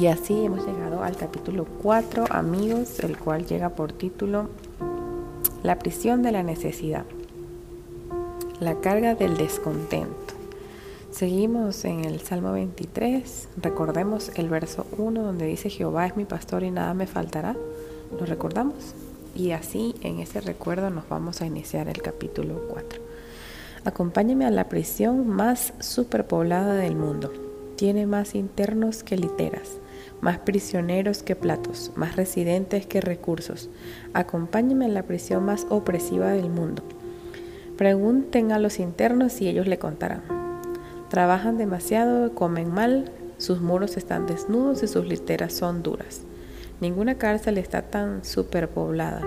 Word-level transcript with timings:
Y 0.00 0.08
así 0.08 0.44
hemos 0.44 0.66
llegado 0.66 1.04
al 1.04 1.16
capítulo 1.16 1.66
4, 1.82 2.24
amigos, 2.30 2.98
el 2.98 3.16
cual 3.16 3.46
llega 3.46 3.68
por 3.68 3.92
título 3.92 4.48
La 5.62 5.78
prisión 5.78 6.20
de 6.22 6.32
la 6.32 6.42
necesidad, 6.42 7.04
la 8.58 8.80
carga 8.80 9.14
del 9.14 9.36
descontento. 9.36 10.34
Seguimos 11.12 11.84
en 11.84 12.04
el 12.04 12.20
Salmo 12.22 12.50
23, 12.52 13.48
recordemos 13.62 14.32
el 14.34 14.48
verso 14.48 14.84
1 14.98 15.22
donde 15.22 15.46
dice 15.46 15.70
Jehová 15.70 16.06
es 16.06 16.16
mi 16.16 16.24
pastor 16.24 16.64
y 16.64 16.72
nada 16.72 16.92
me 16.92 17.06
faltará. 17.06 17.54
¿Lo 18.18 18.26
recordamos? 18.26 18.94
Y 19.36 19.52
así 19.52 19.94
en 20.00 20.18
ese 20.18 20.40
recuerdo 20.40 20.90
nos 20.90 21.08
vamos 21.08 21.40
a 21.40 21.46
iniciar 21.46 21.86
el 21.86 22.02
capítulo 22.02 22.62
4. 22.68 23.00
Acompáñeme 23.84 24.44
a 24.44 24.50
la 24.50 24.68
prisión 24.68 25.28
más 25.28 25.72
superpoblada 25.78 26.74
del 26.74 26.96
mundo. 26.96 27.32
Tiene 27.76 28.06
más 28.06 28.34
internos 28.34 29.04
que 29.04 29.16
literas, 29.16 29.78
más 30.24 30.38
prisioneros 30.38 31.22
que 31.22 31.36
platos, 31.36 31.92
más 31.96 32.16
residentes 32.16 32.86
que 32.86 33.02
recursos. 33.02 33.68
Acompáñeme 34.14 34.86
a 34.86 34.88
la 34.88 35.02
prisión 35.02 35.44
más 35.44 35.66
opresiva 35.68 36.30
del 36.30 36.48
mundo. 36.48 36.82
Pregunten 37.76 38.50
a 38.50 38.58
los 38.58 38.78
internos 38.78 39.42
y 39.42 39.48
ellos 39.48 39.66
le 39.66 39.78
contarán. 39.78 40.22
Trabajan 41.10 41.58
demasiado, 41.58 42.34
comen 42.34 42.72
mal, 42.72 43.12
sus 43.36 43.60
muros 43.60 43.98
están 43.98 44.26
desnudos 44.26 44.82
y 44.82 44.86
sus 44.86 45.04
literas 45.06 45.52
son 45.52 45.82
duras. 45.82 46.22
Ninguna 46.80 47.16
cárcel 47.16 47.58
está 47.58 47.82
tan 47.82 48.24
superpoblada, 48.24 49.20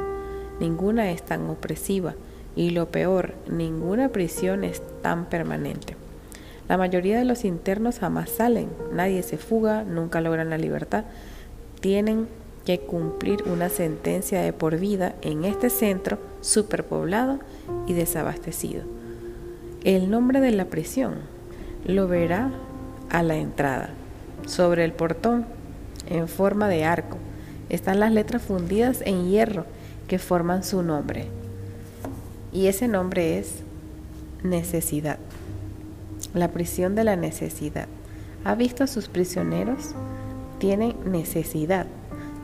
ninguna 0.59 1.11
es 1.11 1.21
tan 1.21 1.47
opresiva 1.47 2.15
y 2.55 2.71
lo 2.71 2.89
peor, 2.89 3.35
ninguna 3.47 4.09
prisión 4.09 4.63
es 4.63 4.81
tan 5.03 5.29
permanente. 5.29 5.95
La 6.67 6.77
mayoría 6.77 7.17
de 7.17 7.25
los 7.25 7.45
internos 7.45 7.99
jamás 7.99 8.29
salen, 8.29 8.69
nadie 8.91 9.23
se 9.23 9.37
fuga, 9.37 9.83
nunca 9.83 10.19
logran 10.19 10.49
la 10.49 10.57
libertad. 10.57 11.05
Tienen 11.79 12.27
que 12.65 12.79
cumplir 12.79 13.43
una 13.43 13.69
sentencia 13.69 14.41
de 14.41 14.51
por 14.51 14.77
vida 14.77 15.15
en 15.21 15.45
este 15.45 15.69
centro 15.69 16.17
superpoblado 16.41 17.39
y 17.87 17.93
desabastecido. 17.93 18.83
El 19.85 20.09
nombre 20.09 20.41
de 20.41 20.51
la 20.51 20.65
prisión 20.65 21.15
lo 21.85 22.09
verá 22.09 22.51
a 23.09 23.23
la 23.23 23.37
entrada. 23.37 23.91
Sobre 24.45 24.83
el 24.83 24.91
portón, 24.91 25.45
en 26.09 26.27
forma 26.27 26.67
de 26.67 26.83
arco, 26.83 27.17
están 27.69 28.01
las 28.01 28.11
letras 28.11 28.41
fundidas 28.41 29.01
en 29.05 29.29
hierro 29.29 29.65
que 30.09 30.19
forman 30.19 30.63
su 30.63 30.83
nombre. 30.83 31.27
Y 32.51 32.67
ese 32.67 32.89
nombre 32.89 33.39
es 33.39 33.61
necesidad. 34.43 35.16
La 36.37 36.49
prisión 36.49 36.93
de 36.93 37.03
la 37.03 37.15
necesidad. 37.15 37.87
¿Ha 38.45 38.53
visto 38.53 38.83
a 38.83 38.87
sus 38.87 39.07
prisioneros? 39.07 39.95
Tienen 40.59 40.95
necesidad. 41.03 41.87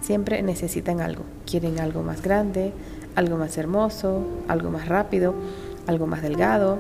Siempre 0.02 0.42
necesitan 0.42 1.00
algo. 1.00 1.22
Quieren 1.46 1.80
algo 1.80 2.02
más 2.02 2.24
grande, 2.24 2.74
algo 3.14 3.38
más 3.38 3.56
hermoso, 3.56 4.26
algo 4.48 4.72
más 4.72 4.88
rápido, 4.88 5.36
algo 5.86 6.08
más 6.08 6.24
delgado. 6.24 6.80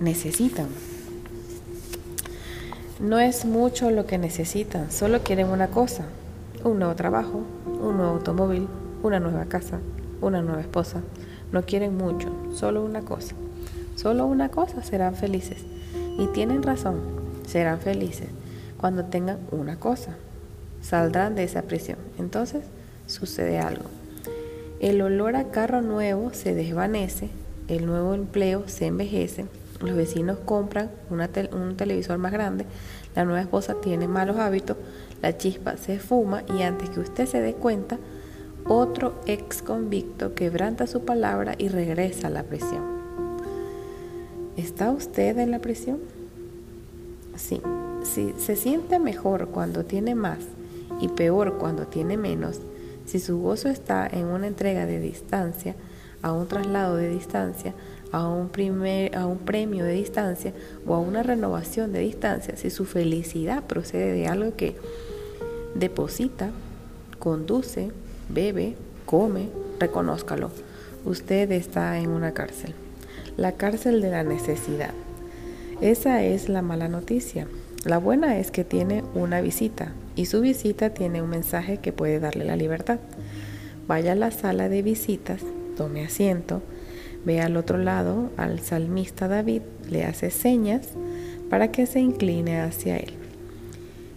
Necesitan. 0.00 0.66
No 3.00 3.18
es 3.18 3.46
mucho 3.46 3.90
lo 3.90 4.04
que 4.04 4.18
necesitan, 4.18 4.90
solo 4.90 5.20
quieren 5.20 5.48
una 5.48 5.68
cosa, 5.68 6.04
un 6.62 6.78
nuevo 6.78 6.94
trabajo, 6.94 7.40
un 7.64 7.96
nuevo 7.96 8.12
automóvil, 8.12 8.68
una 9.02 9.18
nueva 9.18 9.46
casa, 9.46 9.78
una 10.20 10.42
nueva 10.42 10.60
esposa. 10.60 11.00
No 11.52 11.62
quieren 11.62 11.96
mucho, 11.96 12.28
solo 12.52 12.84
una 12.84 13.00
cosa. 13.00 13.34
Solo 13.96 14.26
una 14.26 14.50
cosa 14.50 14.82
serán 14.82 15.14
felices. 15.14 15.64
Y 16.18 16.26
tienen 16.26 16.62
razón, 16.62 17.00
serán 17.46 17.80
felices 17.80 18.28
cuando 18.76 19.04
tengan 19.04 19.38
una 19.50 19.78
cosa. 19.78 20.16
Saldrán 20.82 21.34
de 21.34 21.44
esa 21.44 21.62
prisión. 21.62 21.98
Entonces 22.18 22.64
sucede 23.06 23.58
algo. 23.58 23.84
El 24.80 25.00
olor 25.00 25.34
a 25.34 25.50
carro 25.50 25.82
nuevo 25.82 26.32
se 26.32 26.54
desvanece, 26.54 27.30
el 27.66 27.86
nuevo 27.86 28.14
empleo 28.14 28.68
se 28.68 28.86
envejece, 28.86 29.46
los 29.80 29.96
vecinos 29.96 30.38
compran 30.44 30.90
un 31.10 31.76
televisor 31.76 32.18
más 32.18 32.32
grande, 32.32 32.64
la 33.16 33.24
nueva 33.24 33.40
esposa 33.40 33.80
tiene 33.80 34.06
malos 34.06 34.36
hábitos, 34.36 34.76
la 35.20 35.36
chispa 35.36 35.76
se 35.76 35.98
fuma 35.98 36.44
y 36.56 36.62
antes 36.62 36.90
que 36.90 37.00
usted 37.00 37.26
se 37.26 37.40
dé 37.40 37.54
cuenta, 37.54 37.98
otro 38.64 39.20
ex 39.26 39.62
convicto 39.62 40.34
quebranta 40.34 40.86
su 40.86 41.04
palabra 41.04 41.56
y 41.58 41.68
regresa 41.68 42.28
a 42.28 42.30
la 42.30 42.44
prisión. 42.44 42.97
¿Está 44.58 44.90
usted 44.90 45.38
en 45.38 45.52
la 45.52 45.60
prisión? 45.60 46.00
Sí, 47.36 47.62
si 48.02 48.34
se 48.38 48.56
siente 48.56 48.98
mejor 48.98 49.50
cuando 49.50 49.84
tiene 49.84 50.16
más 50.16 50.40
y 51.00 51.06
peor 51.06 51.58
cuando 51.58 51.86
tiene 51.86 52.16
menos, 52.16 52.58
si 53.06 53.20
su 53.20 53.38
gozo 53.38 53.68
está 53.68 54.08
en 54.08 54.26
una 54.26 54.48
entrega 54.48 54.84
de 54.84 54.98
distancia, 54.98 55.76
a 56.22 56.32
un 56.32 56.48
traslado 56.48 56.96
de 56.96 57.08
distancia, 57.08 57.72
a 58.10 58.26
un, 58.26 58.48
primer, 58.48 59.16
a 59.16 59.26
un 59.26 59.38
premio 59.38 59.84
de 59.84 59.92
distancia 59.92 60.52
o 60.84 60.96
a 60.96 60.98
una 60.98 61.22
renovación 61.22 61.92
de 61.92 62.00
distancia, 62.00 62.56
si 62.56 62.70
su 62.70 62.84
felicidad 62.84 63.62
procede 63.62 64.10
de 64.10 64.26
algo 64.26 64.56
que 64.56 64.74
deposita, 65.76 66.50
conduce, 67.20 67.92
bebe, 68.28 68.74
come, 69.06 69.50
reconózcalo. 69.78 70.50
Usted 71.04 71.52
está 71.52 72.00
en 72.00 72.10
una 72.10 72.32
cárcel, 72.34 72.74
la 73.38 73.52
cárcel 73.52 74.02
de 74.02 74.10
la 74.10 74.24
necesidad. 74.24 74.90
Esa 75.80 76.24
es 76.24 76.48
la 76.48 76.60
mala 76.60 76.88
noticia. 76.88 77.46
La 77.84 77.98
buena 77.98 78.36
es 78.36 78.50
que 78.50 78.64
tiene 78.64 79.04
una 79.14 79.40
visita 79.40 79.92
y 80.16 80.26
su 80.26 80.40
visita 80.40 80.90
tiene 80.90 81.22
un 81.22 81.30
mensaje 81.30 81.78
que 81.78 81.92
puede 81.92 82.18
darle 82.18 82.44
la 82.44 82.56
libertad. 82.56 82.98
Vaya 83.86 84.12
a 84.12 84.16
la 84.16 84.32
sala 84.32 84.68
de 84.68 84.82
visitas, 84.82 85.40
tome 85.76 86.04
asiento, 86.04 86.62
ve 87.24 87.40
al 87.40 87.56
otro 87.56 87.78
lado 87.78 88.30
al 88.36 88.58
salmista 88.58 89.28
David, 89.28 89.62
le 89.88 90.04
hace 90.04 90.32
señas 90.32 90.88
para 91.48 91.70
que 91.70 91.86
se 91.86 92.00
incline 92.00 92.60
hacia 92.60 92.96
él. 92.96 93.14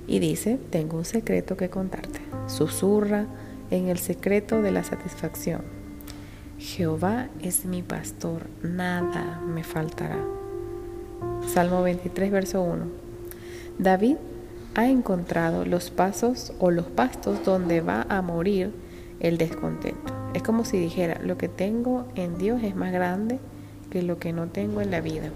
Y 0.07 0.17
dice, 0.17 0.57
tengo 0.71 0.97
un 0.97 1.05
secreto 1.05 1.55
que 1.55 1.69
contarte. 1.69 2.19
Susurra 2.47 3.27
en 3.69 3.87
el 3.87 3.99
secreto 3.99 4.63
de 4.63 4.71
la 4.71 4.83
satisfacción. 4.83 5.80
Jehová 6.61 7.29
es 7.41 7.65
mi 7.65 7.81
pastor, 7.81 8.43
nada 8.61 9.41
me 9.47 9.63
faltará. 9.63 10.19
Salmo 11.51 11.81
23, 11.81 12.31
verso 12.31 12.61
1. 12.61 12.85
David 13.79 14.17
ha 14.75 14.87
encontrado 14.87 15.65
los 15.65 15.89
pasos 15.89 16.53
o 16.59 16.69
los 16.69 16.85
pastos 16.85 17.43
donde 17.43 17.81
va 17.81 18.05
a 18.09 18.21
morir 18.21 18.69
el 19.21 19.39
descontento. 19.39 20.13
Es 20.35 20.43
como 20.43 20.63
si 20.63 20.77
dijera, 20.77 21.19
lo 21.23 21.35
que 21.35 21.47
tengo 21.47 22.05
en 22.13 22.37
Dios 22.37 22.61
es 22.61 22.75
más 22.75 22.93
grande 22.93 23.39
que 23.89 24.03
lo 24.03 24.19
que 24.19 24.31
no 24.31 24.45
tengo 24.45 24.81
en 24.81 24.91
la 24.91 25.01
vida. 25.01 25.31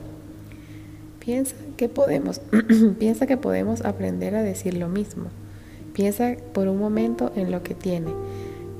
Piensa 1.17 1.55
que 1.75 1.89
podemos, 1.89 2.39
piensa 2.99 3.25
que 3.25 3.37
podemos 3.37 3.83
aprender 3.83 4.35
a 4.35 4.43
decir 4.43 4.75
lo 4.75 4.89
mismo. 4.89 5.31
Piensa 5.91 6.35
por 6.53 6.67
un 6.67 6.77
momento 6.77 7.31
en 7.35 7.49
lo 7.49 7.63
que 7.63 7.73
tiene. 7.73 8.11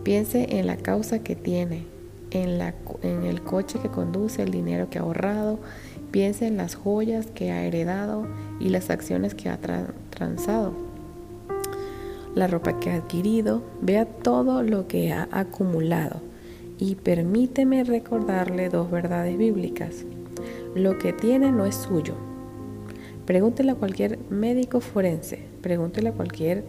Piense 0.03 0.59
en 0.59 0.67
la 0.67 0.77
causa 0.77 1.23
que 1.23 1.35
tiene, 1.35 1.94
en, 2.43 3.23
el 3.23 3.41
coche 3.41 3.79
que 3.79 3.89
conduce, 3.89 4.43
el 4.43 4.51
dinero 4.51 4.89
que 4.89 4.99
ha 4.99 5.01
ahorrado. 5.01 5.59
Piense 6.11 6.47
en 6.47 6.57
las 6.57 6.75
joyas 6.75 7.27
que 7.27 7.51
ha 7.51 7.63
heredado 7.63 8.27
y 8.59 8.69
las 8.69 8.89
acciones 8.89 9.35
que 9.35 9.49
ha 9.49 9.59
transado 10.09 10.73
la 12.35 12.47
ropa 12.47 12.79
que 12.79 12.91
ha 12.91 12.95
adquirido, 12.95 13.63
vea 13.81 14.05
todo 14.05 14.61
lo 14.61 14.87
que 14.87 15.11
ha 15.13 15.29
acumulado 15.31 16.21
y 16.77 16.95
permíteme 16.95 17.85
recordarle 17.85 18.67
dos 18.67 18.91
verdades 18.91 19.37
bíblicas. 19.37 20.03
Lo 20.75 20.99
que 20.99 21.13
tiene 21.13 21.53
no 21.53 21.65
es 21.65 21.75
suyo. 21.75 22.15
Pregúntele 23.25 23.71
a 23.71 23.75
cualquier 23.75 24.19
médico 24.29 24.81
forense, 24.81 25.39
pregúntele 25.61 26.09
a 26.09 26.11
cualquier 26.13 26.65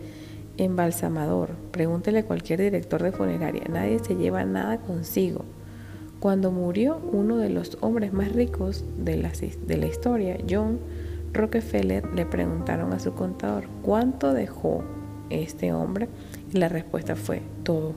embalsamador, 0.56 1.50
pregúntele 1.72 2.20
a 2.20 2.24
cualquier 2.24 2.60
director 2.60 3.02
de 3.02 3.12
funeraria. 3.12 3.64
Nadie 3.68 3.98
se 3.98 4.14
lleva 4.14 4.44
nada 4.44 4.78
consigo. 4.78 5.44
Cuando 6.26 6.50
murió 6.50 7.00
uno 7.12 7.36
de 7.36 7.50
los 7.50 7.78
hombres 7.82 8.12
más 8.12 8.32
ricos 8.32 8.84
de 8.98 9.16
la, 9.16 9.30
de 9.30 9.76
la 9.76 9.86
historia, 9.86 10.36
John 10.50 10.80
Rockefeller, 11.32 12.04
le 12.16 12.26
preguntaron 12.26 12.92
a 12.92 12.98
su 12.98 13.14
contador, 13.14 13.68
¿cuánto 13.82 14.32
dejó 14.32 14.82
este 15.30 15.72
hombre? 15.72 16.08
Y 16.52 16.58
la 16.58 16.68
respuesta 16.68 17.14
fue 17.14 17.42
todo. 17.62 17.92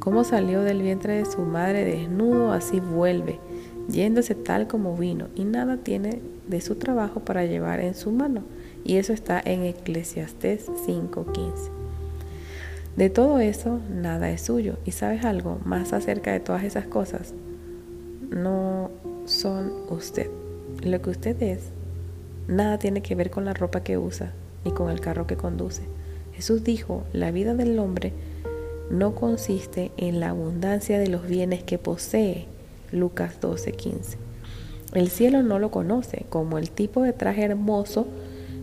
Como 0.00 0.24
salió 0.24 0.62
del 0.62 0.82
vientre 0.82 1.18
de 1.18 1.24
su 1.24 1.42
madre 1.42 1.84
desnudo, 1.84 2.50
así 2.50 2.80
vuelve, 2.80 3.38
yéndose 3.88 4.34
tal 4.34 4.66
como 4.66 4.96
vino, 4.96 5.28
y 5.36 5.44
nada 5.44 5.76
tiene 5.76 6.20
de 6.48 6.60
su 6.60 6.74
trabajo 6.74 7.20
para 7.20 7.44
llevar 7.44 7.78
en 7.78 7.94
su 7.94 8.10
mano. 8.10 8.42
Y 8.82 8.96
eso 8.96 9.12
está 9.12 9.40
en 9.40 9.62
Eclesiastés 9.62 10.68
5:15. 10.84 11.83
De 12.96 13.10
todo 13.10 13.40
eso, 13.40 13.80
nada 13.92 14.30
es 14.30 14.42
suyo. 14.42 14.76
¿Y 14.84 14.92
sabes 14.92 15.24
algo 15.24 15.58
más 15.64 15.92
acerca 15.92 16.32
de 16.32 16.38
todas 16.38 16.62
esas 16.62 16.86
cosas? 16.86 17.34
No 18.30 18.90
son 19.26 19.72
usted. 19.90 20.28
Lo 20.82 21.02
que 21.02 21.10
usted 21.10 21.42
es, 21.42 21.60
nada 22.46 22.78
tiene 22.78 23.02
que 23.02 23.16
ver 23.16 23.30
con 23.30 23.44
la 23.44 23.54
ropa 23.54 23.82
que 23.82 23.98
usa 23.98 24.32
ni 24.64 24.70
con 24.70 24.90
el 24.90 25.00
carro 25.00 25.26
que 25.26 25.36
conduce. 25.36 25.82
Jesús 26.34 26.62
dijo, 26.62 27.04
la 27.12 27.30
vida 27.30 27.54
del 27.54 27.78
hombre 27.78 28.12
no 28.90 29.14
consiste 29.14 29.90
en 29.96 30.20
la 30.20 30.30
abundancia 30.30 30.98
de 30.98 31.08
los 31.08 31.26
bienes 31.26 31.62
que 31.62 31.78
posee. 31.78 32.46
Lucas 32.92 33.40
12:15. 33.40 34.18
El 34.92 35.08
cielo 35.08 35.42
no 35.42 35.58
lo 35.58 35.72
conoce 35.72 36.26
como 36.28 36.58
el 36.58 36.70
tipo 36.70 37.02
de 37.02 37.12
traje 37.12 37.42
hermoso, 37.42 38.06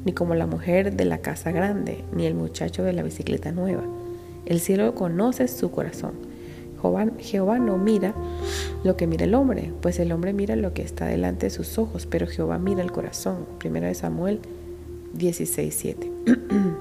ni 0.05 0.13
como 0.13 0.35
la 0.35 0.47
mujer 0.47 0.95
de 0.95 1.05
la 1.05 1.17
casa 1.17 1.51
grande, 1.51 2.03
ni 2.15 2.25
el 2.25 2.33
muchacho 2.33 2.83
de 2.83 2.93
la 2.93 3.03
bicicleta 3.03 3.51
nueva. 3.51 3.83
El 4.51 4.59
cielo 4.59 4.94
conoce 4.95 5.48
su 5.48 5.71
corazón. 5.71 6.12
Jehová, 7.19 7.57
no 7.57 7.77
mira 7.77 8.13
lo 8.83 8.98
que 8.98 9.07
mira 9.07 9.24
el 9.24 9.33
hombre, 9.33 9.71
pues 9.81 9.98
el 9.98 10.12
hombre 10.12 10.33
mira 10.33 10.57
lo 10.57 10.74
que 10.74 10.81
está 10.81 11.06
delante 11.06 11.45
de 11.45 11.51
sus 11.51 11.77
ojos, 11.77 12.06
pero 12.06 12.27
Jehová 12.27 12.57
mira 12.57 12.81
el 12.81 12.92
corazón. 12.92 13.45
Primero 13.59 13.88
de 13.88 13.95
Samuel 13.95 14.42
16:7. 15.18 16.12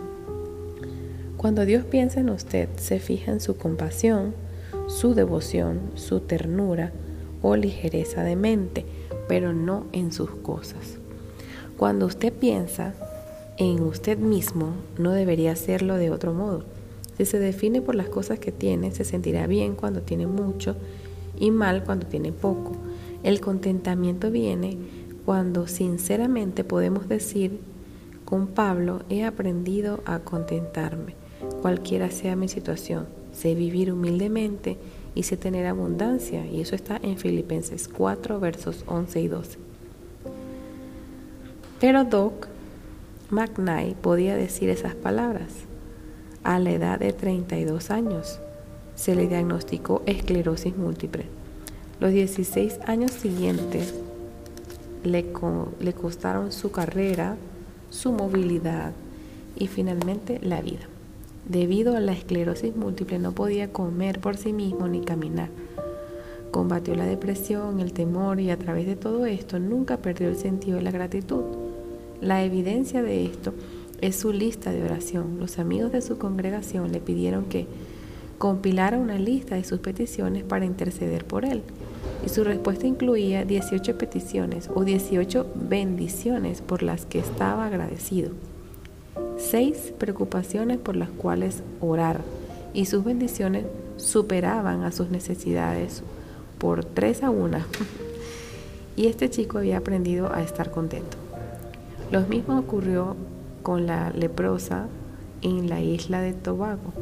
Cuando 1.36 1.64
Dios 1.64 1.84
piensa 1.84 2.18
en 2.18 2.30
usted, 2.30 2.68
se 2.74 2.98
fija 2.98 3.30
en 3.30 3.38
su 3.38 3.56
compasión, 3.56 4.34
su 4.88 5.14
devoción, 5.14 5.92
su 5.94 6.18
ternura 6.18 6.90
o 7.40 7.54
ligereza 7.54 8.24
de 8.24 8.34
mente, 8.34 8.84
pero 9.28 9.52
no 9.52 9.86
en 9.92 10.12
sus 10.12 10.30
cosas. 10.30 10.98
Cuando 11.76 12.06
usted 12.06 12.32
piensa 12.32 12.94
en 13.58 13.80
usted 13.82 14.18
mismo, 14.18 14.72
no 14.98 15.12
debería 15.12 15.52
hacerlo 15.52 15.94
de 15.94 16.10
otro 16.10 16.34
modo. 16.34 16.64
Si 17.20 17.26
se 17.26 17.38
define 17.38 17.82
por 17.82 17.96
las 17.96 18.08
cosas 18.08 18.38
que 18.38 18.50
tiene, 18.50 18.92
se 18.92 19.04
sentirá 19.04 19.46
bien 19.46 19.74
cuando 19.74 20.00
tiene 20.00 20.26
mucho 20.26 20.74
y 21.38 21.50
mal 21.50 21.84
cuando 21.84 22.06
tiene 22.06 22.32
poco. 22.32 22.72
El 23.22 23.42
contentamiento 23.42 24.30
viene 24.30 24.78
cuando 25.26 25.66
sinceramente 25.66 26.64
podemos 26.64 27.10
decir, 27.10 27.60
con 28.24 28.46
Pablo 28.46 29.02
he 29.10 29.26
aprendido 29.26 30.00
a 30.06 30.20
contentarme 30.20 31.14
cualquiera 31.60 32.10
sea 32.10 32.36
mi 32.36 32.48
situación. 32.48 33.06
Sé 33.34 33.54
vivir 33.54 33.92
humildemente 33.92 34.78
y 35.14 35.24
sé 35.24 35.36
tener 35.36 35.66
abundancia. 35.66 36.46
Y 36.46 36.62
eso 36.62 36.74
está 36.74 36.98
en 37.02 37.18
Filipenses 37.18 37.86
4, 37.86 38.40
versos 38.40 38.82
11 38.86 39.20
y 39.20 39.28
12. 39.28 39.58
Pero 41.80 42.04
Doc 42.04 42.48
McKnight 43.28 43.98
podía 43.98 44.36
decir 44.36 44.70
esas 44.70 44.94
palabras. 44.94 45.66
A 46.42 46.58
la 46.58 46.70
edad 46.70 46.98
de 46.98 47.12
32 47.12 47.90
años 47.90 48.40
se 48.94 49.14
le 49.14 49.28
diagnosticó 49.28 50.02
esclerosis 50.06 50.74
múltiple. 50.74 51.26
Los 52.00 52.12
16 52.12 52.80
años 52.86 53.10
siguientes 53.10 53.94
le, 55.04 55.26
le 55.80 55.92
costaron 55.92 56.50
su 56.50 56.72
carrera, 56.72 57.36
su 57.90 58.12
movilidad 58.12 58.92
y 59.54 59.66
finalmente 59.66 60.40
la 60.42 60.62
vida. 60.62 60.88
Debido 61.46 61.94
a 61.94 62.00
la 62.00 62.12
esclerosis 62.12 62.74
múltiple 62.74 63.18
no 63.18 63.32
podía 63.32 63.70
comer 63.70 64.18
por 64.18 64.38
sí 64.38 64.54
mismo 64.54 64.88
ni 64.88 65.02
caminar. 65.02 65.50
Combatió 66.52 66.94
la 66.94 67.04
depresión, 67.04 67.80
el 67.80 67.92
temor 67.92 68.40
y 68.40 68.50
a 68.50 68.58
través 68.58 68.86
de 68.86 68.96
todo 68.96 69.26
esto 69.26 69.58
nunca 69.58 69.98
perdió 69.98 70.28
el 70.28 70.36
sentido 70.36 70.78
de 70.78 70.82
la 70.82 70.90
gratitud. 70.90 71.44
La 72.22 72.42
evidencia 72.42 73.02
de 73.02 73.26
esto 73.26 73.52
es 74.00 74.16
su 74.16 74.32
lista 74.32 74.72
de 74.72 74.82
oración. 74.82 75.38
Los 75.38 75.58
amigos 75.58 75.92
de 75.92 76.02
su 76.02 76.18
congregación 76.18 76.92
le 76.92 77.00
pidieron 77.00 77.44
que 77.44 77.66
compilara 78.38 78.98
una 78.98 79.18
lista 79.18 79.56
de 79.56 79.64
sus 79.64 79.80
peticiones 79.80 80.44
para 80.44 80.64
interceder 80.64 81.24
por 81.24 81.44
él. 81.44 81.62
Y 82.24 82.28
su 82.28 82.44
respuesta 82.44 82.86
incluía 82.86 83.44
18 83.44 83.98
peticiones 83.98 84.70
o 84.74 84.84
18 84.84 85.46
bendiciones 85.54 86.60
por 86.62 86.82
las 86.82 87.06
que 87.06 87.18
estaba 87.18 87.66
agradecido 87.66 88.30
seis 89.40 89.92
preocupaciones 89.96 90.78
por 90.78 90.96
las 90.96 91.08
cuales 91.08 91.62
orar 91.80 92.20
y 92.74 92.86
sus 92.86 93.04
bendiciones 93.04 93.64
superaban 93.96 94.84
a 94.84 94.92
sus 94.92 95.10
necesidades 95.10 96.02
por 96.58 96.84
tres 96.84 97.22
a 97.22 97.30
una. 97.30 97.66
y 98.96 99.06
este 99.06 99.30
chico 99.30 99.58
había 99.58 99.78
aprendido 99.78 100.32
a 100.32 100.42
estar 100.42 100.70
contento. 100.70 101.16
Lo 102.10 102.20
mismo 102.22 102.58
ocurrió 102.58 103.16
con 103.62 103.86
la 103.86 104.10
leprosa 104.10 104.88
en 105.42 105.68
la 105.68 105.80
isla 105.80 106.20
de 106.20 106.32
Tobago. 106.32 106.92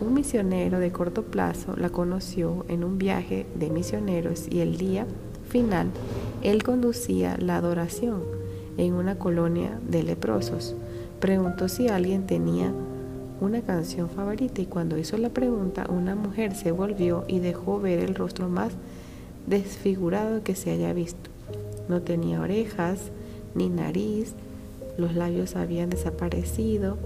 Un 0.00 0.14
misionero 0.14 0.80
de 0.80 0.92
corto 0.92 1.22
plazo 1.22 1.74
la 1.76 1.90
conoció 1.90 2.64
en 2.68 2.84
un 2.84 2.98
viaje 2.98 3.46
de 3.54 3.70
misioneros 3.70 4.46
y 4.50 4.60
el 4.60 4.76
día 4.76 5.06
final 5.48 5.88
él 6.42 6.62
conducía 6.62 7.36
la 7.38 7.56
adoración 7.56 8.22
en 8.76 8.94
una 8.94 9.18
colonia 9.18 9.78
de 9.88 10.02
leprosos. 10.02 10.74
Preguntó 11.20 11.68
si 11.68 11.88
alguien 11.88 12.26
tenía 12.26 12.72
una 13.40 13.62
canción 13.62 14.08
favorita 14.08 14.60
y 14.60 14.66
cuando 14.66 14.98
hizo 14.98 15.16
la 15.16 15.30
pregunta 15.30 15.86
una 15.88 16.14
mujer 16.14 16.54
se 16.54 16.72
volvió 16.72 17.24
y 17.28 17.38
dejó 17.38 17.80
ver 17.80 18.00
el 18.00 18.14
rostro 18.14 18.48
más 18.48 18.72
desfigurado 19.46 20.42
que 20.42 20.54
se 20.54 20.70
haya 20.70 20.92
visto. 20.92 21.30
No 21.88 22.00
tenía 22.02 22.40
orejas 22.40 23.10
ni 23.54 23.68
nariz, 23.68 24.34
los 24.96 25.14
labios 25.14 25.56
habían 25.56 25.90
desaparecido, 25.90 26.96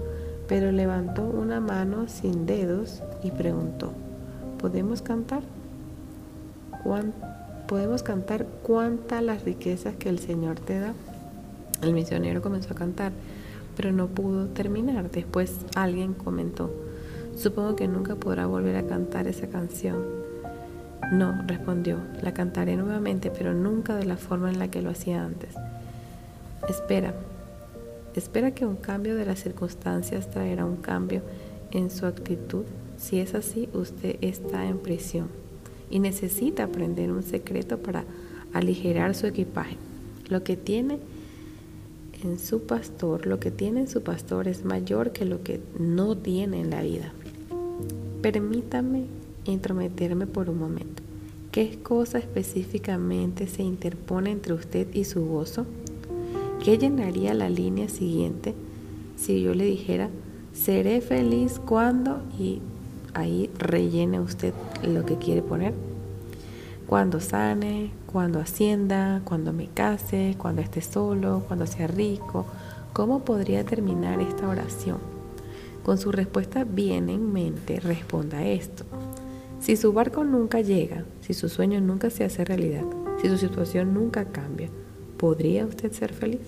pero 0.47 0.71
levantó 0.71 1.23
una 1.23 1.59
mano 1.59 2.07
sin 2.07 2.45
dedos 2.45 3.03
y 3.23 3.31
preguntó, 3.31 3.91
¿podemos 4.59 5.01
cantar? 5.01 5.43
¿Podemos 7.67 8.01
cantar 8.01 8.47
cuántas 8.63 9.21
las 9.21 9.43
riquezas 9.43 9.95
que 9.95 10.09
el 10.09 10.19
Señor 10.19 10.59
te 10.59 10.79
da? 10.79 10.93
El 11.81 11.93
misionero 11.93 12.41
comenzó 12.41 12.73
a 12.73 12.77
cantar 12.77 13.11
pero 13.79 13.93
no 13.93 14.07
pudo 14.07 14.47
terminar. 14.47 15.09
Después 15.09 15.55
alguien 15.73 16.13
comentó, 16.13 16.69
supongo 17.37 17.77
que 17.77 17.87
nunca 17.87 18.15
podrá 18.15 18.45
volver 18.45 18.75
a 18.75 18.85
cantar 18.85 19.25
esa 19.25 19.47
canción. 19.47 20.03
No, 21.13 21.43
respondió, 21.47 21.99
la 22.21 22.33
cantaré 22.33 22.75
nuevamente, 22.75 23.31
pero 23.31 23.53
nunca 23.53 23.95
de 23.95 24.03
la 24.03 24.17
forma 24.17 24.49
en 24.49 24.59
la 24.59 24.67
que 24.67 24.81
lo 24.81 24.89
hacía 24.89 25.23
antes. 25.23 25.55
Espera, 26.67 27.13
espera 28.15 28.51
que 28.51 28.65
un 28.65 28.75
cambio 28.75 29.15
de 29.15 29.25
las 29.25 29.39
circunstancias 29.39 30.29
traerá 30.29 30.65
un 30.65 30.77
cambio 30.77 31.21
en 31.71 31.91
su 31.91 32.05
actitud. 32.05 32.63
Si 32.97 33.19
es 33.19 33.35
así, 33.35 33.69
usted 33.73 34.17
está 34.21 34.67
en 34.67 34.79
prisión 34.79 35.27
y 35.89 35.99
necesita 35.99 36.63
aprender 36.63 37.11
un 37.11 37.23
secreto 37.23 37.77
para 37.77 38.05
aligerar 38.53 39.15
su 39.15 39.27
equipaje. 39.27 39.77
Lo 40.27 40.43
que 40.43 40.57
tiene 40.57 40.99
en 42.23 42.39
su 42.39 42.63
pastor, 42.63 43.25
lo 43.25 43.39
que 43.39 43.51
tiene 43.51 43.81
en 43.81 43.87
su 43.87 44.01
pastor 44.01 44.47
es 44.47 44.65
mayor 44.65 45.11
que 45.11 45.25
lo 45.25 45.43
que 45.43 45.61
no 45.77 46.17
tiene 46.17 46.59
en 46.59 46.69
la 46.69 46.81
vida. 46.81 47.11
Permítame 48.21 49.05
intrometerme 49.45 50.27
por 50.27 50.49
un 50.49 50.59
momento. 50.59 51.01
¿Qué 51.51 51.79
cosa 51.81 52.19
específicamente 52.19 53.47
se 53.47 53.63
interpone 53.63 54.31
entre 54.31 54.53
usted 54.53 54.87
y 54.93 55.05
su 55.05 55.25
gozo? 55.25 55.65
¿Qué 56.63 56.77
llenaría 56.77 57.33
la 57.33 57.49
línea 57.49 57.87
siguiente 57.87 58.53
si 59.15 59.41
yo 59.41 59.53
le 59.53 59.63
dijera, 59.63 60.09
seré 60.51 60.99
feliz 60.99 61.57
cuando 61.57 62.21
y 62.37 62.61
ahí 63.13 63.49
rellene 63.57 64.19
usted 64.19 64.53
lo 64.83 65.05
que 65.05 65.15
quiere 65.15 65.41
poner? 65.41 65.73
Cuando 66.85 67.21
sane, 67.21 67.91
cuando 68.11 68.39
ascienda, 68.39 69.21
cuando 69.23 69.53
me 69.53 69.67
case, 69.67 70.35
cuando 70.37 70.61
esté 70.61 70.81
solo, 70.81 71.43
cuando 71.47 71.65
sea 71.65 71.87
rico. 71.87 72.45
¿Cómo 72.91 73.19
podría 73.19 73.63
terminar 73.63 74.19
esta 74.19 74.49
oración? 74.49 74.97
Con 75.85 75.97
su 75.97 76.11
respuesta 76.11 76.65
bien 76.65 77.09
en 77.09 77.31
mente, 77.31 77.79
responda 77.79 78.43
esto. 78.43 78.83
Si 79.61 79.77
su 79.77 79.93
barco 79.93 80.25
nunca 80.25 80.59
llega, 80.59 81.05
si 81.21 81.33
su 81.33 81.47
sueño 81.47 81.79
nunca 81.79 82.09
se 82.09 82.25
hace 82.25 82.43
realidad, 82.43 82.83
si 83.21 83.29
su 83.29 83.37
situación 83.37 83.93
nunca 83.93 84.25
cambia, 84.25 84.69
¿podría 85.19 85.65
usted 85.65 85.91
ser 85.91 86.13
feliz? 86.13 86.39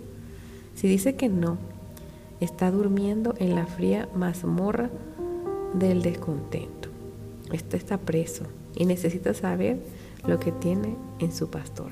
Si 0.76 0.88
dice 0.88 1.16
que 1.16 1.28
no, 1.28 1.58
está 2.40 2.72
durmiendo 2.72 3.36
en 3.38 3.54
la 3.54 3.68
fría 3.68 4.08
mazmorra 4.16 4.90
del 5.74 6.02
descontento. 6.02 6.90
Usted 7.54 7.78
está 7.78 7.98
preso 7.98 8.46
y 8.76 8.86
necesita 8.86 9.34
saber 9.34 9.78
lo 10.26 10.40
que 10.40 10.54
tiene 10.54 10.96
en 11.20 11.34
su 11.34 11.50
pastor. 11.50 11.92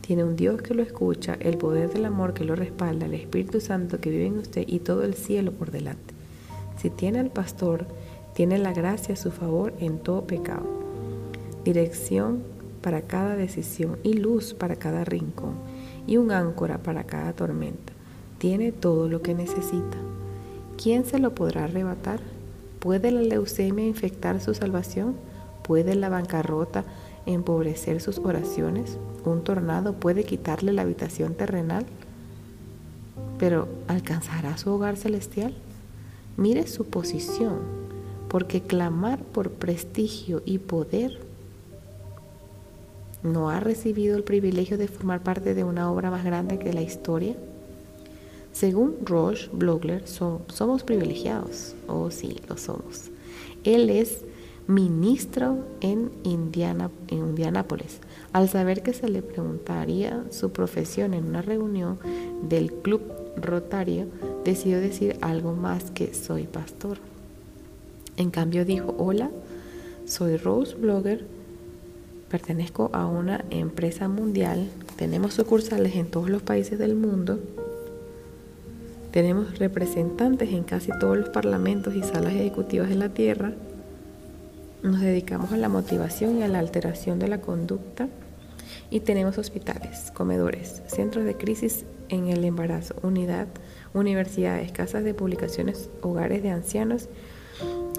Tiene 0.00 0.24
un 0.24 0.34
Dios 0.34 0.62
que 0.62 0.72
lo 0.72 0.82
escucha, 0.82 1.36
el 1.40 1.58
poder 1.58 1.92
del 1.92 2.06
amor 2.06 2.32
que 2.32 2.44
lo 2.44 2.56
respalda, 2.56 3.04
el 3.04 3.14
Espíritu 3.14 3.60
Santo 3.60 4.00
que 4.00 4.08
vive 4.08 4.26
en 4.26 4.38
usted 4.38 4.64
y 4.66 4.78
todo 4.78 5.04
el 5.04 5.12
cielo 5.12 5.52
por 5.52 5.70
delante. 5.70 6.14
Si 6.78 6.88
tiene 6.88 7.18
al 7.18 7.30
pastor, 7.30 7.86
tiene 8.34 8.56
la 8.56 8.72
gracia 8.72 9.12
a 9.12 9.18
su 9.18 9.30
favor 9.30 9.74
en 9.78 9.98
todo 9.98 10.26
pecado. 10.26 10.66
Dirección 11.66 12.42
para 12.80 13.02
cada 13.02 13.36
decisión 13.36 13.98
y 14.02 14.14
luz 14.14 14.54
para 14.54 14.76
cada 14.76 15.04
rincón 15.04 15.67
y 16.08 16.16
un 16.16 16.32
áncora 16.32 16.78
para 16.78 17.04
cada 17.04 17.32
tormenta. 17.34 17.92
Tiene 18.38 18.72
todo 18.72 19.08
lo 19.08 19.22
que 19.22 19.34
necesita. 19.34 19.98
¿Quién 20.76 21.04
se 21.04 21.20
lo 21.20 21.34
podrá 21.34 21.64
arrebatar? 21.64 22.18
¿Puede 22.80 23.12
la 23.12 23.22
leucemia 23.22 23.86
infectar 23.86 24.40
su 24.40 24.54
salvación? 24.54 25.14
¿Puede 25.62 25.94
la 25.94 26.08
bancarrota 26.08 26.84
empobrecer 27.34 28.00
sus 28.00 28.18
oraciones. 28.18 28.98
Un 29.24 29.44
tornado 29.44 29.92
puede 29.94 30.24
quitarle 30.24 30.72
la 30.72 30.82
habitación 30.82 31.34
terrenal, 31.34 31.84
pero 33.38 33.68
¿alcanzará 33.86 34.56
su 34.56 34.70
hogar 34.70 34.96
celestial? 34.96 35.54
Mire 36.36 36.66
su 36.66 36.86
posición, 36.86 37.58
porque 38.28 38.62
clamar 38.62 39.22
por 39.22 39.50
prestigio 39.50 40.42
y 40.44 40.58
poder 40.58 41.20
no 43.22 43.50
ha 43.50 43.60
recibido 43.60 44.16
el 44.16 44.24
privilegio 44.24 44.78
de 44.78 44.88
formar 44.88 45.22
parte 45.22 45.54
de 45.54 45.64
una 45.64 45.90
obra 45.90 46.10
más 46.10 46.24
grande 46.24 46.58
que 46.58 46.72
la 46.72 46.82
historia. 46.82 47.36
Según 48.52 48.96
Roche 49.04 49.48
Blogler, 49.52 50.06
somos 50.06 50.82
privilegiados. 50.82 51.74
Oh, 51.86 52.10
sí, 52.10 52.40
lo 52.48 52.56
somos. 52.56 53.10
Él 53.64 53.90
es 53.90 54.24
ministro 54.66 55.64
en, 55.80 56.10
Indiana, 56.24 56.90
en 57.08 57.18
Indianápolis. 57.18 58.00
Al 58.32 58.48
saber 58.48 58.82
que 58.82 58.92
se 58.92 59.08
le 59.08 59.22
preguntaría 59.22 60.24
su 60.30 60.50
profesión 60.50 61.14
en 61.14 61.24
una 61.24 61.42
reunión 61.42 61.98
del 62.48 62.72
club 62.72 63.00
rotario, 63.36 64.06
decidió 64.44 64.80
decir 64.80 65.16
algo 65.20 65.54
más 65.54 65.90
que 65.90 66.12
soy 66.14 66.44
pastor. 66.44 66.98
En 68.16 68.30
cambio 68.30 68.64
dijo, 68.64 68.94
hola, 68.98 69.30
soy 70.04 70.36
Rose 70.36 70.74
Blogger, 70.74 71.24
pertenezco 72.30 72.90
a 72.92 73.06
una 73.06 73.44
empresa 73.50 74.08
mundial, 74.08 74.68
tenemos 74.96 75.34
sucursales 75.34 75.96
en 75.96 76.10
todos 76.10 76.28
los 76.28 76.42
países 76.42 76.78
del 76.78 76.94
mundo, 76.94 77.40
tenemos 79.10 79.58
representantes 79.58 80.50
en 80.50 80.64
casi 80.64 80.90
todos 81.00 81.16
los 81.16 81.28
parlamentos 81.30 81.94
y 81.94 82.02
salas 82.02 82.34
ejecutivas 82.34 82.88
de 82.88 82.96
la 82.96 83.08
Tierra, 83.08 83.52
nos 84.82 85.00
dedicamos 85.00 85.52
a 85.52 85.56
la 85.56 85.68
motivación 85.68 86.38
y 86.38 86.42
a 86.42 86.48
la 86.48 86.60
alteración 86.60 87.18
de 87.18 87.28
la 87.28 87.40
conducta 87.40 88.08
y 88.90 89.00
tenemos 89.00 89.38
hospitales, 89.38 90.12
comedores, 90.12 90.82
centros 90.86 91.24
de 91.24 91.36
crisis 91.36 91.84
en 92.08 92.28
el 92.28 92.44
embarazo, 92.44 92.94
unidad, 93.02 93.48
universidades, 93.92 94.70
casas 94.72 95.04
de 95.04 95.14
publicaciones, 95.14 95.90
hogares 96.00 96.42
de 96.42 96.50
ancianos 96.50 97.08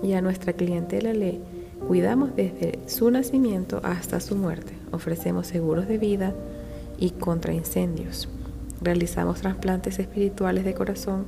y 0.01 0.13
a 0.13 0.21
nuestra 0.21 0.53
clientela 0.53 1.13
le 1.13 1.39
cuidamos 1.87 2.35
desde 2.35 2.79
su 2.87 3.09
nacimiento 3.11 3.81
hasta 3.83 4.19
su 4.19 4.35
muerte. 4.35 4.73
Ofrecemos 4.91 5.47
seguros 5.47 5.87
de 5.87 5.97
vida 5.97 6.33
y 6.97 7.11
contra 7.11 7.53
incendios. 7.53 8.27
Realizamos 8.81 9.41
trasplantes 9.41 9.99
espirituales 9.99 10.65
de 10.65 10.73
corazón 10.73 11.25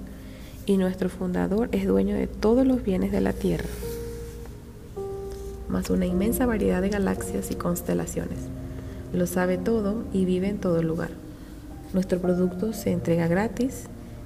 y 0.66 0.78
nuestro 0.78 1.10
fundador 1.10 1.70
es 1.72 1.88
dueño 1.88 2.16
de 2.16 2.28
todos 2.28 2.66
los 2.66 2.84
bienes 2.84 3.12
de 3.12 3.22
la 3.22 3.34
tierra 3.34 3.68
más 5.72 5.90
una 5.90 6.06
inmensa 6.06 6.46
variedad 6.46 6.82
de 6.82 6.90
galaxias 6.90 7.50
y 7.50 7.56
constelaciones. 7.56 8.40
Lo 9.14 9.26
sabe 9.26 9.58
todo 9.58 10.04
y 10.14 10.26
vive 10.26 10.50
en 10.50 10.60
todo 10.60 10.84
lugar. 10.84 11.10
Nuestro 11.94 12.20
producto 12.20 12.74
se 12.74 12.92
entrega 12.92 13.28
gratis 13.28 13.86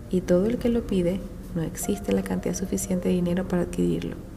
y 0.10 0.22
todo 0.22 0.48
el 0.48 0.58
que 0.58 0.70
lo 0.70 0.86
pide 0.86 1.20
no 1.56 1.62
existe 1.62 2.12
la 2.12 2.24
cantidad 2.24 2.56
suficiente 2.56 3.10
de 3.10 3.16
dinero 3.16 3.48
para 3.48 3.64
adquirirlo. 3.64 4.35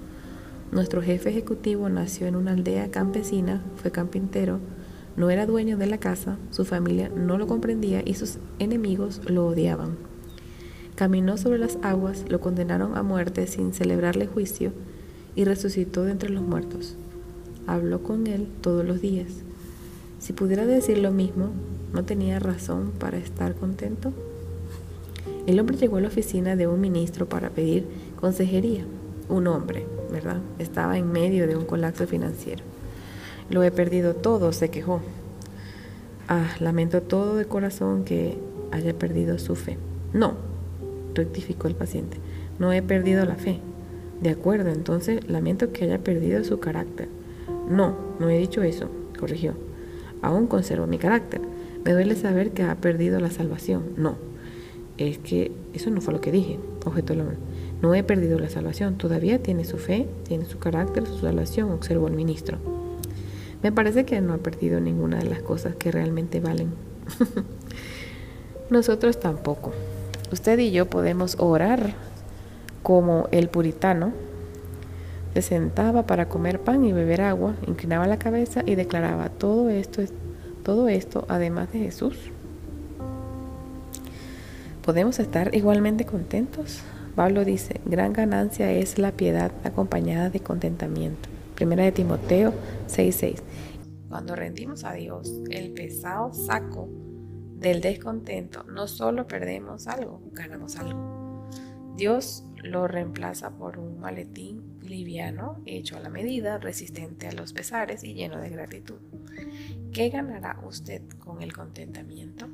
Nuestro 0.71 1.01
jefe 1.01 1.31
ejecutivo 1.31 1.89
nació 1.89 2.27
en 2.27 2.37
una 2.37 2.53
aldea 2.53 2.91
campesina, 2.91 3.63
fue 3.77 3.91
carpintero, 3.91 4.61
no 5.17 5.31
era 5.31 5.47
dueño 5.47 5.79
de 5.79 5.87
la 5.87 5.99
casa, 5.99 6.37
su 6.51 6.67
familia 6.67 7.09
no 7.09 7.39
lo 7.39 7.47
comprendía 7.47 8.03
y 8.05 8.15
sus 8.15 8.39
enemigos 8.59 9.23
lo 9.27 9.47
odiaban. 9.47 9.97
Caminó 10.95 11.39
sobre 11.39 11.59
las 11.59 11.79
aguas, 11.83 12.25
lo 12.29 12.41
condenaron 12.41 12.97
a 12.97 13.03
muerte 13.03 13.47
sin 13.47 13.73
celebrarle 13.73 14.27
juicio 14.27 14.73
y 15.35 15.45
resucitó 15.45 16.05
de 16.05 16.13
entre 16.13 16.29
los 16.29 16.43
muertos. 16.43 16.97
Habló 17.67 18.03
con 18.03 18.27
él 18.27 18.47
todos 18.61 18.85
los 18.85 19.01
días. 19.01 19.29
Si 20.19 20.35
pudiera 20.35 20.67
decir 20.67 20.99
lo 20.99 21.13
mismo, 21.13 21.51
¿no 21.95 22.05
tenía 22.05 22.41
razón 22.41 22.93
para 22.99 23.17
estar 23.17 23.55
contento? 23.55 24.13
El 25.47 25.59
hombre 25.61 25.79
llegó 25.79 25.97
a 25.97 26.01
la 26.03 26.09
oficina 26.09 26.57
de 26.57 26.67
un 26.67 26.81
ministro 26.81 27.27
para 27.27 27.51
pedir 27.51 27.87
consejería. 28.21 28.85
Un 29.29 29.47
hombre, 29.47 29.87
¿verdad? 30.11 30.39
Estaba 30.59 30.97
en 30.97 31.13
medio 31.13 31.47
de 31.47 31.57
un 31.57 31.65
colapso 31.65 32.07
financiero. 32.07 32.65
Lo 33.51 33.63
he 33.63 33.71
perdido 33.71 34.15
todo, 34.15 34.53
se 34.53 34.71
quejó. 34.71 35.01
Ah, 36.29 36.49
lamento 36.61 37.03
todo 37.03 37.37
de 37.37 37.47
corazón 37.47 38.05
que 38.05 38.39
haya 38.71 38.93
perdido 38.95 39.39
su 39.39 39.55
fe. 39.55 39.79
No, 40.13 40.35
rectificó 41.15 41.69
el 41.69 41.75
paciente, 41.75 42.19
no 42.59 42.73
he 42.73 42.83
perdido 42.83 43.25
la 43.25 43.37
fe. 43.37 43.61
De 44.21 44.31
acuerdo, 44.31 44.71
entonces 44.71 45.29
lamento 45.29 45.73
que 45.73 45.85
haya 45.85 45.99
perdido 45.99 46.43
su 46.45 46.59
carácter. 46.59 47.09
No, 47.69 47.97
no 48.19 48.29
he 48.29 48.39
dicho 48.39 48.63
eso, 48.63 48.89
corrigió. 49.19 49.55
Aún 50.23 50.47
conservo 50.47 50.87
mi 50.87 50.99
carácter. 50.99 51.41
Me 51.85 51.93
duele 51.93 52.17
saber 52.17 52.51
que 52.51 52.65
ha 52.65 52.75
perdido 52.75 53.21
la 53.21 53.31
salvación. 53.31 53.85
No, 53.97 54.17
es 54.97 55.19
que 55.19 55.53
eso 55.73 55.91
no 55.91 56.01
fue 56.01 56.13
lo 56.13 56.21
que 56.21 56.33
dije, 56.33 56.59
objetó 56.85 57.13
el 57.13 57.21
hombre. 57.21 57.37
No 57.83 57.95
he 57.95 58.03
perdido 58.03 58.39
la 58.39 58.49
salvación, 58.49 58.99
todavía 58.99 59.43
tiene 59.43 59.65
su 59.65 59.79
fe, 59.79 60.09
tiene 60.27 60.45
su 60.47 60.59
carácter, 60.59 61.07
su 61.07 61.19
salvación, 61.19 61.71
observó 61.71 62.09
el 62.09 62.15
ministro. 62.15 62.59
Me 63.63 63.73
parece 63.73 64.05
que 64.05 64.21
no 64.21 64.35
ha 64.35 64.39
perdido 64.39 64.81
ninguna 64.81 65.19
de 65.19 65.27
las 65.27 65.43
cosas 65.43 65.77
que 65.77 65.91
realmente 65.91 66.41
valen. 66.41 66.71
Nosotros 68.71 69.21
tampoco. 69.21 69.73
Usted 70.33 70.59
y 70.59 70.71
yo 70.71 70.87
podemos 70.87 71.37
orar 71.39 71.95
como 72.83 73.29
el 73.33 73.49
puritano, 73.49 74.13
se 75.35 75.43
sentaba 75.43 76.05
para 76.05 76.29
comer 76.29 76.61
pan 76.61 76.85
y 76.85 76.93
beber 76.93 77.21
agua, 77.21 77.55
inclinaba 77.67 78.07
la 78.07 78.19
cabeza 78.19 78.63
y 78.67 78.75
declaraba, 78.75 79.29
todo 79.29 79.69
esto 79.69 80.03
es 80.03 80.13
todo 80.65 80.89
esto 80.89 81.25
además 81.29 81.73
de 81.73 81.79
Jesús. 81.79 82.17
¿Podemos 84.85 85.19
estar 85.19 85.55
igualmente 85.55 86.05
contentos? 86.05 86.83
Pablo 87.19 87.45
dice, 87.45 87.81
gran 87.85 88.13
ganancia 88.13 88.71
es 88.71 88.97
la 88.97 89.11
piedad 89.11 89.51
acompañada 89.65 90.31
de 90.31 90.39
contentamiento. 90.39 91.29
Primera 91.57 91.83
de 91.83 91.91
Timoteo 91.91 92.55
6:6. 92.87 93.43
Cuando 94.09 94.37
rendimos 94.37 94.85
a 94.85 94.93
Dios 94.93 95.35
el 95.51 95.73
pesado 95.73 96.33
saco 96.33 96.89
del 97.57 97.81
descontento, 97.81 98.63
no 98.63 98.87
solo 98.87 99.27
perdemos 99.27 99.89
algo, 99.89 100.23
ganamos 100.31 100.77
algo. 100.77 101.49
Dios 101.97 102.45
lo 102.63 102.87
reemplaza 102.87 103.51
por 103.51 103.81
un 103.81 103.99
maletín 103.99 104.79
liviano, 104.81 105.61
hecho 105.67 105.97
a 105.97 106.01
la 106.01 106.11
medida, 106.11 106.59
resistente 106.59 107.27
a 107.27 107.33
los 107.33 107.53
pesares 107.53 108.05
y 108.05 108.15
lleno 108.15 108.39
de 108.39 108.51
gratitud. 108.51 109.01
¿Qué 109.93 110.09
ganará 110.11 110.61
usted 110.65 111.03
con 111.19 111.43
el 111.43 111.53
contentamiento? 111.53 112.47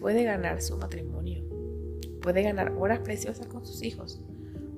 Puede 0.00 0.24
ganar 0.24 0.60
su 0.62 0.76
matrimonio, 0.78 1.55
puede 2.26 2.42
ganar 2.42 2.72
horas 2.72 2.98
preciosas 2.98 3.46
con 3.46 3.64
sus 3.64 3.84
hijos, 3.84 4.20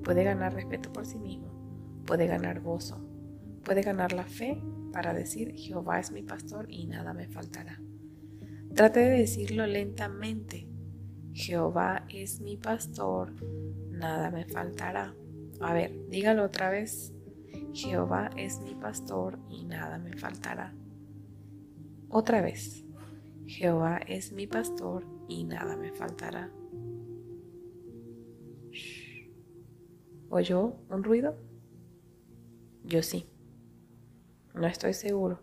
puede 0.03 0.23
ganar 0.23 0.53
respeto 0.53 0.93
por 0.93 1.07
sí 1.07 1.17
mismo, 1.17 2.03
puede 2.05 2.27
ganar 2.27 2.61
gozo, 2.61 3.03
puede 3.63 3.81
ganar 3.81 4.13
la 4.13 4.25
fe 4.25 4.61
para 4.93 5.15
decir 5.15 5.55
Jehová 5.55 5.99
es 5.99 6.11
mi 6.11 6.21
pastor 6.21 6.67
y 6.69 6.85
nada 6.85 7.11
me 7.11 7.27
faltará. 7.27 7.81
Trate 8.75 8.99
de 8.99 9.17
decirlo 9.17 9.65
lentamente. 9.65 10.69
Jehová 11.33 12.05
es 12.13 12.39
mi 12.39 12.55
pastor, 12.55 13.33
nada 13.89 14.29
me 14.29 14.45
faltará. 14.45 15.15
A 15.59 15.73
ver, 15.73 16.07
dígalo 16.07 16.43
otra 16.43 16.69
vez. 16.69 17.15
Jehová 17.73 18.29
es 18.37 18.59
mi 18.61 18.75
pastor 18.75 19.39
y 19.49 19.65
nada 19.65 19.97
me 19.97 20.15
faltará. 20.15 20.75
Otra 22.09 22.41
vez. 22.41 22.85
Jehová 23.47 24.01
es 24.05 24.33
mi 24.33 24.45
pastor 24.45 25.03
y 25.27 25.45
nada 25.45 25.75
me 25.75 25.91
faltará. 25.91 26.51
¿Oyó 30.29 30.75
un 30.89 31.03
ruido? 31.03 31.35
Yo 32.83 33.01
sí. 33.01 33.27
No 34.53 34.67
estoy 34.67 34.93
seguro, 34.93 35.41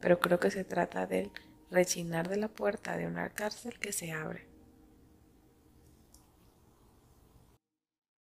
pero 0.00 0.18
creo 0.18 0.40
que 0.40 0.50
se 0.50 0.64
trata 0.64 1.06
del 1.06 1.30
rechinar 1.70 2.28
de 2.28 2.36
la 2.36 2.48
puerta 2.48 2.96
de 2.96 3.06
una 3.06 3.30
cárcel 3.30 3.78
que 3.78 3.92
se 3.92 4.10
abre. 4.10 4.47